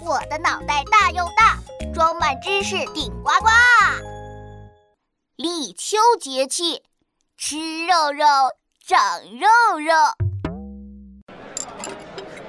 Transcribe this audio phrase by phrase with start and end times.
[0.00, 1.58] 我的脑袋大又大，
[1.92, 3.48] 装满知识顶呱呱。
[5.36, 6.82] 立秋节气，
[7.36, 8.24] 吃肉肉
[8.86, 8.98] 长
[9.38, 9.92] 肉肉。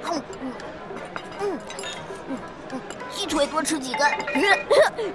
[0.04, 0.52] 嗯嗯
[1.40, 1.58] 嗯
[2.72, 4.04] 嗯，鸡腿多吃几个，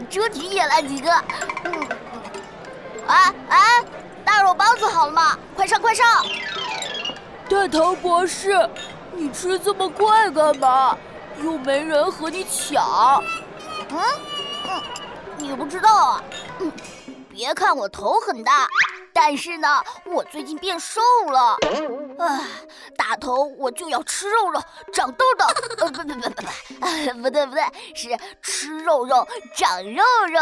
[0.09, 1.11] 猪蹄也来几个。
[1.63, 1.73] 嗯
[2.13, 2.21] 嗯，
[3.07, 3.85] 哎哎，
[4.23, 5.37] 大肉包子好了吗？
[5.55, 6.05] 快上快上！
[7.49, 8.69] 大头博士，
[9.13, 10.97] 你吃这么快干嘛？
[11.43, 13.23] 又没人和你抢。
[13.89, 13.99] 嗯
[14.67, 14.81] 嗯，
[15.37, 16.23] 你不知道啊。
[16.59, 16.71] 嗯，
[17.29, 18.67] 别看我头很大，
[19.13, 21.57] 但是呢，我最近变瘦了。
[22.17, 22.41] 唉，
[22.97, 24.61] 大头我就要吃肉肉
[24.93, 25.45] 长痘痘。
[25.79, 27.63] 呃，不不不不不，不对不对，
[27.93, 30.41] 是吃肉肉长肉肉。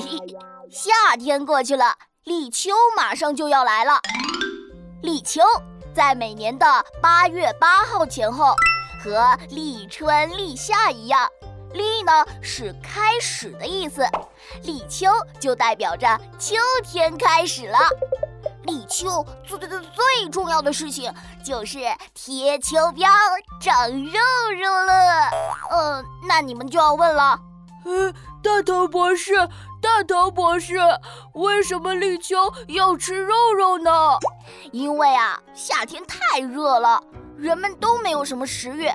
[0.70, 4.00] 夏天过去了，立秋马上就要来了。
[5.02, 5.42] 立秋
[5.94, 8.54] 在每年的八月八号前后。
[9.02, 11.28] 和立春、立夏一样，
[11.72, 14.06] 立呢是开始的意思，
[14.62, 15.08] 立秋
[15.40, 16.06] 就代表着
[16.38, 16.54] 秋
[16.84, 17.78] 天开始了。
[18.62, 21.12] 立秋最最最最重要的事情
[21.44, 21.80] 就是
[22.14, 23.08] 贴秋膘、
[23.60, 24.20] 长肉
[24.56, 25.30] 肉了。
[25.72, 27.40] 嗯，那你们就要问了，
[27.84, 29.34] 呃，大头博士，
[29.80, 30.76] 大头博士，
[31.32, 32.36] 为什么立秋
[32.68, 33.90] 要吃肉肉呢？
[34.70, 37.02] 因为啊，夏天太热了。
[37.42, 38.88] 人们都没有什么食欲，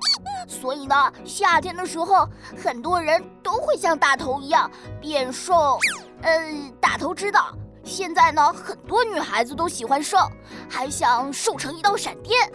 [0.47, 5.77] 所以呢，夏天的时候，很多人都会像大头一样变瘦。
[6.21, 6.31] 呃，
[6.79, 10.17] 大头知道，现在呢，很多女孩子都喜欢瘦，
[10.69, 12.49] 还想瘦成一道闪电。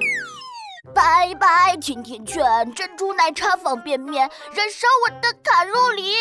[0.95, 6.15] 拜拜甜甜圈、珍珠奶茶、方便面，燃烧我的卡路里。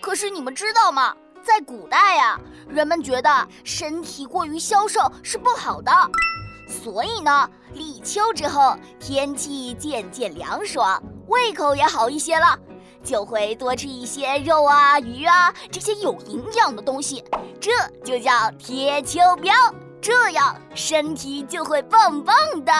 [0.00, 1.14] 可是你们知道吗？
[1.42, 5.92] 在古代呀，人们觉得身体过于消瘦是不好的。
[6.70, 12.56] 所以呢，立秋之后天气渐渐凉爽，胃口也好一些了，
[13.02, 17.24] 就会多吃一些肉啊、鱼啊这些有营养的东西，
[17.60, 17.70] 这
[18.04, 19.52] 就叫贴秋膘，
[20.00, 22.72] 这样身体就会棒棒的。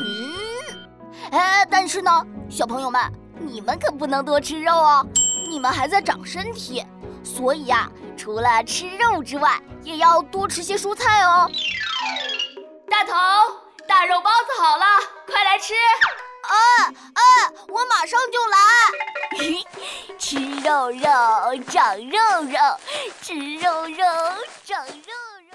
[0.00, 0.32] 嗯，
[1.30, 2.10] 哎，但是呢，
[2.48, 3.00] 小朋友们，
[3.38, 5.06] 你们可不能多吃肉哦，
[5.50, 6.82] 你们还在长身体，
[7.22, 11.48] 所以呀，除了吃肉之外，也要多吃些蔬菜哦。
[12.98, 13.12] 大头，
[13.86, 14.84] 大肉包子好了，
[15.28, 15.72] 快来吃！
[16.42, 17.22] 哎哎，
[17.68, 18.58] 我马上就来。
[20.18, 21.08] 吃肉肉
[21.68, 22.58] 长肉肉，
[23.22, 24.04] 吃肉肉
[24.64, 25.14] 长肉
[25.46, 25.54] 肉。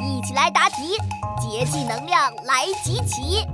[0.00, 0.96] 一起来答题，
[1.40, 3.44] 节气能量来集齐。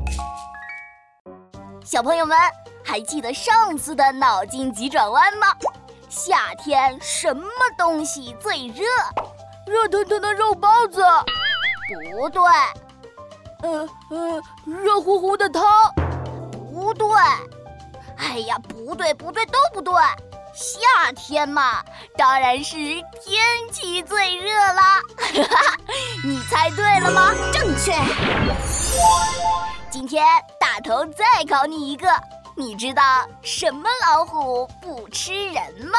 [1.82, 2.38] 小朋友们，
[2.84, 5.46] 还记得上次的脑筋急转弯吗？
[6.10, 7.48] 夏天什么
[7.78, 8.84] 东西最热？
[9.66, 11.02] 热腾腾的肉包子，
[12.12, 12.42] 不对，
[13.62, 15.62] 呃呃，热乎乎的汤，
[16.72, 17.08] 不对，
[18.16, 19.92] 哎呀，不对不对都不对，
[20.54, 21.82] 夏天嘛，
[22.16, 25.00] 当然是天气最热啦，
[26.24, 27.32] 你猜对了吗？
[27.52, 27.92] 正确。
[29.90, 30.24] 今天
[30.60, 32.08] 大头再考你一个，
[32.54, 33.02] 你知道
[33.42, 35.54] 什么老虎不吃人
[35.90, 35.98] 吗？